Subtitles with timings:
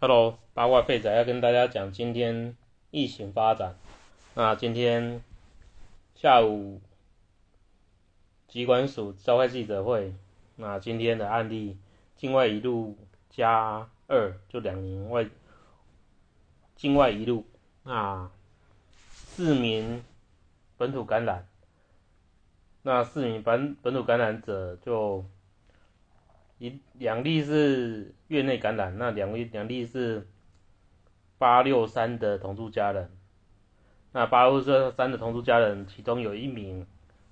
[0.00, 2.56] Hello，八卦废仔要跟大家讲今天
[2.92, 3.74] 疫情发展。
[4.36, 5.20] 那今天
[6.14, 6.80] 下午
[8.46, 10.14] 机关署召开记者会，
[10.54, 11.76] 那今天的案例
[12.16, 12.96] 境外一路
[13.28, 15.28] 加二，就两名外
[16.76, 17.44] 境外一路，
[17.82, 18.30] 那
[19.00, 20.04] 四名
[20.76, 21.48] 本土感染，
[22.82, 25.24] 那四名本本土感染者就。
[26.58, 30.26] 一两例是院内感染，那两例两例是
[31.38, 33.10] 八六三的同住家人。
[34.10, 36.84] 那八六三的同住家人，其中有一名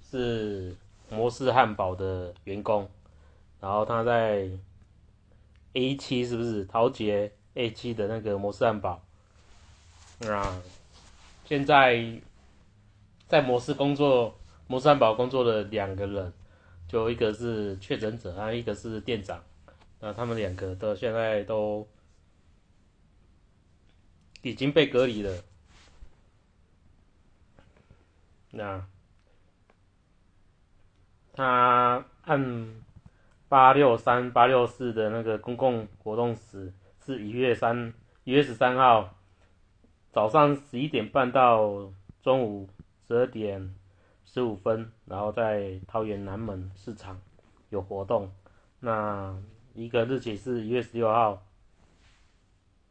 [0.00, 0.76] 是
[1.10, 2.88] 摩斯汉堡的员工，
[3.60, 4.48] 然后他在
[5.72, 9.02] A 七是不是陶杰 A 七的那个摩斯汉堡？
[10.28, 10.62] 啊，
[11.44, 12.20] 现在
[13.26, 16.32] 在摩斯工作，摩斯汉堡工作的两个人。
[16.88, 19.44] 就一个是确诊者，还有一个是店长，
[20.00, 21.86] 那他们两个都现在都
[24.40, 25.44] 已经被隔离了。
[28.50, 28.86] 那
[31.34, 32.82] 他按
[33.50, 36.72] 八六三八六四的那个公共活动时，
[37.04, 37.92] 是一月三
[38.24, 39.14] 一月十三号
[40.10, 42.70] 早上十一点半到中午
[43.06, 43.74] 十二点。
[44.30, 47.18] 十五分，然后在桃园南门市场
[47.70, 48.30] 有活动。
[48.78, 49.34] 那
[49.72, 51.42] 一个日期是一月十六号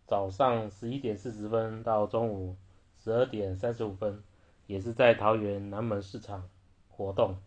[0.07, 2.57] 早上十一点四十分到中午
[2.97, 4.23] 十二点三十五分，
[4.65, 6.49] 也是在桃园南门市场
[6.89, 7.37] 活动。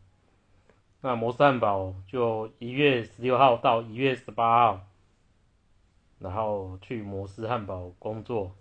[1.00, 4.86] 那摩斯汉堡就一月十六号到一月十八号，
[6.20, 8.55] 然后去摩斯汉堡工作。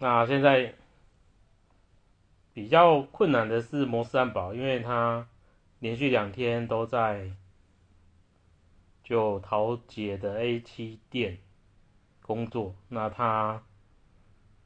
[0.00, 0.74] 那现在。
[2.54, 5.26] 比较困难的是摩斯汉堡，因为他
[5.78, 7.30] 连续两天都在
[9.02, 11.38] 就桃姐的 A 七店
[12.20, 12.74] 工作。
[12.88, 13.62] 那他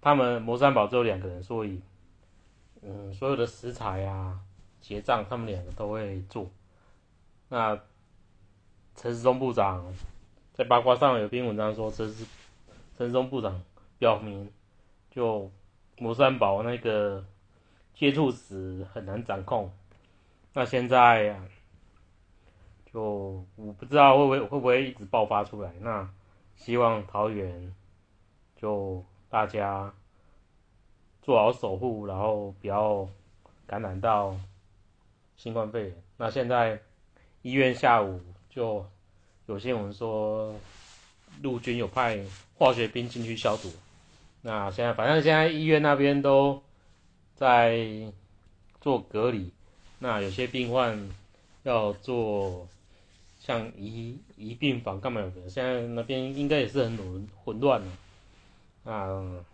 [0.01, 1.81] 他们摩斯汉堡只有两个人，所以
[2.83, 4.41] 嗯，所有的食材啊、
[4.81, 6.51] 结账，他们两个都会做。
[7.49, 7.81] 那
[8.97, 9.95] 陈时中部长
[10.53, 12.27] 在八卦上有篇文章说，这是
[12.99, 13.63] 陈时中部长
[14.01, 14.51] 表明，
[15.09, 15.49] 就
[15.99, 17.25] 摩斯汉堡那个。
[17.97, 19.73] 接触时很难掌控，
[20.53, 21.35] 那现在，
[22.93, 25.73] 就我不知道会不会会不会一直爆发出来。
[25.81, 26.07] 那
[26.57, 27.75] 希望桃园
[28.55, 29.91] 就大家
[31.23, 33.09] 做好守护，然后不要
[33.67, 34.37] 感染到
[35.39, 36.03] 新冠肺炎。
[36.19, 36.79] 那现在
[37.41, 38.21] 医院下午
[38.51, 38.87] 就
[39.47, 40.55] 有新闻说
[41.41, 42.23] 陆军有派
[42.59, 43.73] 化学兵进去消毒。
[44.43, 46.63] 那现在反正现在医院那边都。
[47.37, 48.11] 在
[48.81, 49.53] 做隔离，
[49.99, 51.11] 那有些病患
[51.65, 52.67] 要做
[53.39, 55.51] 像移移病房干嘛的？
[55.51, 59.45] 现在那边应该也是很混混乱的，啊，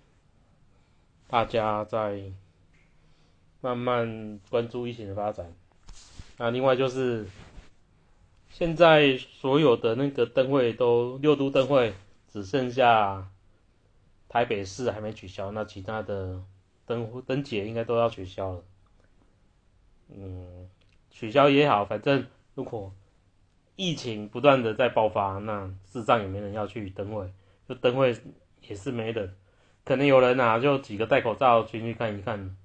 [1.27, 2.23] 大家在
[3.61, 5.53] 慢慢关注疫情的发展。
[6.37, 7.27] 那另外就是
[8.49, 11.95] 现在所有的那个灯会都六都灯会
[12.33, 13.29] 只剩下
[14.29, 16.45] 台北市还没取消，那其他的。
[16.87, 18.65] 灯灯节应该都要取消了，
[20.09, 20.69] 嗯，
[21.11, 22.93] 取消也好，反正如果
[23.77, 27.33] 疫情不断的在爆发，那市上也没人要去灯会，
[27.69, 28.15] 就灯会
[28.61, 29.35] 也是没人，
[29.85, 32.57] 可能有人啊，就几个戴口罩进去看一看，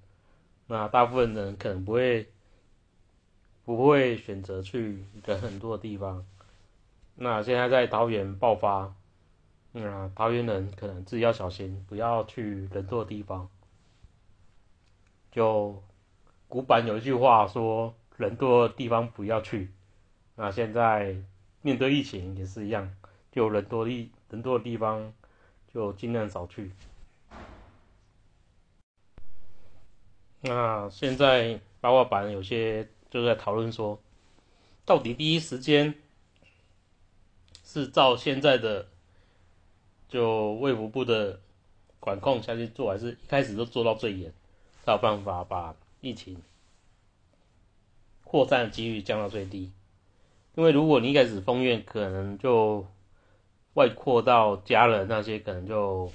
[0.67, 2.27] 那大部分人可能不会
[3.63, 6.25] 不会选择去人很多的地方，
[7.15, 8.93] 那现在在桃园爆发，
[9.73, 13.49] 嗯，桃园人可能自己要小心，不要去人多的地方。
[15.31, 15.83] 就
[16.47, 19.71] 古板有一句话说：“人多的地方不要去。”
[20.35, 21.15] 那现在
[21.61, 22.95] 面对疫情也是一样，
[23.31, 25.13] 就人多地人多的地方
[25.73, 26.71] 就尽量少去。
[30.41, 33.99] 那现在八卦版有些就在讨论说，
[34.85, 35.93] 到底第一时间
[37.63, 38.87] 是照现在的
[40.07, 41.41] 就卫福部的
[41.99, 44.31] 管控下去做，还是一开始都做到最严？
[44.93, 46.41] 有办法把疫情
[48.23, 49.71] 扩散的几率降到最低，
[50.55, 52.85] 因为如果你一开始封院，可能就
[53.73, 56.11] 外扩到家人那些，可能就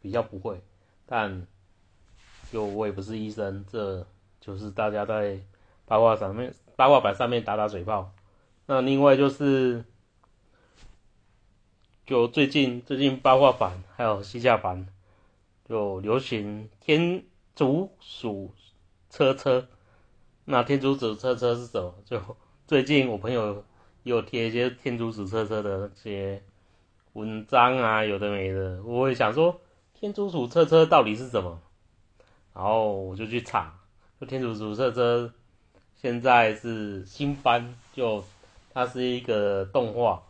[0.00, 0.60] 比较不会。
[1.06, 1.46] 但
[2.52, 4.06] 就我也不是医生，这
[4.40, 5.40] 就是大家在
[5.84, 8.12] 八卦上面八卦板上面打打嘴炮。
[8.66, 9.84] 那另外就是，
[12.06, 14.86] 就最近最近八卦版还有西夏版
[15.68, 17.24] 就流行天。
[17.58, 18.54] 竹鼠
[19.10, 19.66] 车车，
[20.44, 21.92] 那天竺鼠车车是什么？
[22.04, 22.16] 就
[22.68, 23.64] 最近我朋友
[24.04, 26.40] 有贴一些天竺鼠车车的那些
[27.14, 29.60] 文章啊，有的没的，我会想说
[29.92, 31.60] 天竺鼠车车到底是什么，
[32.54, 33.76] 然后我就去查，
[34.20, 35.34] 就天竺鼠车车
[35.96, 38.22] 现在是新番，就
[38.72, 40.22] 它是一个动画，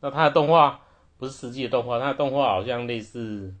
[0.00, 0.82] 那它的动画
[1.16, 3.54] 不是实际的动画，它的动画好像类似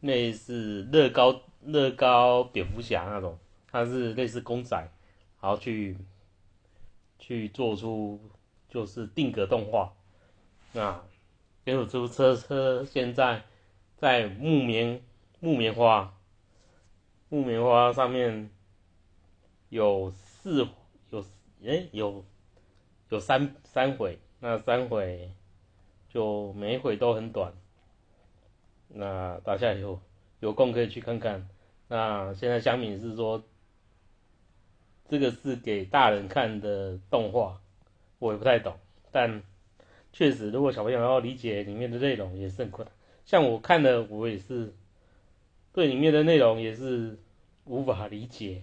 [0.00, 3.38] 类似乐高乐高蝙蝠侠那种，
[3.70, 4.76] 它是类似公仔，
[5.40, 5.96] 然后去
[7.18, 8.20] 去做出
[8.68, 9.92] 就是定格动画，
[10.72, 11.02] 那。
[11.64, 13.40] 天竺鼠车车现在
[13.96, 15.00] 在木棉
[15.38, 16.12] 木棉花
[17.28, 18.50] 木棉花上面
[19.68, 20.66] 有四
[21.10, 21.24] 有
[21.62, 22.24] 诶有
[23.10, 25.30] 有三三回，那三回
[26.08, 27.54] 就每一回都很短，
[28.88, 30.00] 那大家有
[30.40, 31.48] 有空可以去看看。
[31.92, 33.44] 那现在香敏是说
[35.10, 37.60] 这个是给大人看的动画，
[38.18, 38.74] 我也不太懂，
[39.10, 39.42] 但。
[40.14, 42.94] 确实，如果小朋友要理解里面的内容也是很困难。
[43.24, 44.74] 像我看的，我也是
[45.72, 47.18] 对里面的内容也是
[47.64, 48.62] 无法理解，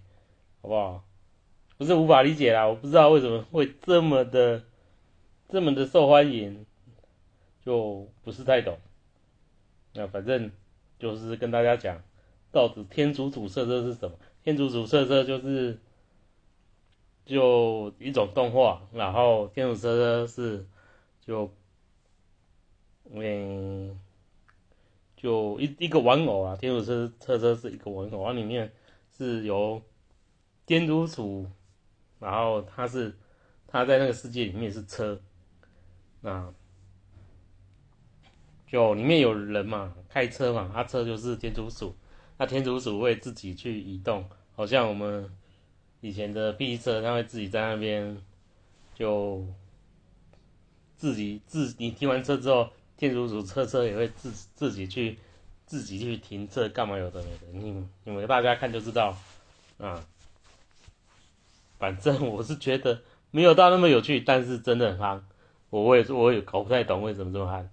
[0.61, 1.03] 好不好？
[1.79, 4.63] 不是无法理解啦，我不知道为什么会这么的
[5.47, 6.67] 这么的受欢迎，
[7.65, 8.77] 就不是太懂。
[9.95, 10.51] 那反正
[10.99, 12.03] 就是跟大家讲，
[12.51, 14.17] 到底天竺鼠车车是什么？
[14.43, 15.79] 天竺鼠车车就是
[17.25, 20.65] 就一种动画，然后天竺车车是。
[21.21, 21.53] 就，
[23.11, 23.99] 嗯，
[25.15, 28.73] 就一一个玩偶啊，天竺车车车是一个玩偶，它里面
[29.15, 29.79] 是由
[30.65, 31.45] 天竺鼠，
[32.17, 33.15] 然后它是
[33.67, 35.21] 它在那个世界里面是车，
[36.21, 36.51] 那
[38.65, 41.95] 就里面有人嘛，开车嘛，它车就是天竺鼠，
[42.39, 45.29] 那天竺鼠会自己去移动，好像我们
[46.01, 48.17] 以前的 B 车，它会自己在那边
[48.95, 49.45] 就。
[50.99, 55.17] 自己自你停完车之后，天竺鼠车车也会自自己去
[55.65, 59.17] 自己去停车，干嘛有的没的，你你们大家看就知道
[59.77, 60.05] 啊。
[61.77, 63.01] 反正我是觉得
[63.31, 65.25] 没有到那么有趣，但是真的很憨。
[65.69, 67.69] 我我也是我也搞不太懂为什么这么憨。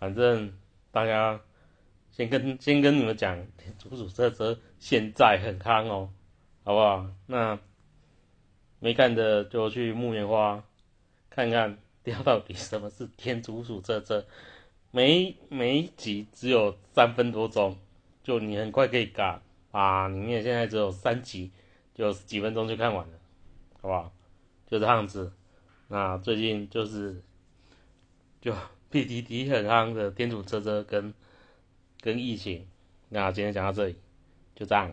[0.00, 0.52] 反正
[0.90, 1.40] 大家
[2.14, 6.10] 先跟先跟你们讲，天竺鼠车车现在很夯哦，
[6.62, 7.06] 好不好？
[7.26, 7.58] 那
[8.78, 10.62] 没看的就去木棉花
[11.28, 11.76] 看看。
[12.04, 14.26] 掉到底什么是天竺鼠车车？
[14.90, 17.78] 每每一集只有三分多钟，
[18.22, 19.40] 就你很快可以嘎
[19.70, 20.06] 啊！
[20.08, 21.50] 里面现在只有三集，
[21.94, 23.18] 就几分钟就看完了，
[23.80, 24.12] 好不好？
[24.66, 25.32] 就这样子。
[25.88, 27.22] 那最近就是
[28.42, 28.52] 就
[28.92, 31.14] PDD 很夯的天竺车车跟
[32.04, 32.66] 跟疫情，
[33.08, 33.96] 那今天讲到这里，
[34.54, 34.92] 就这样。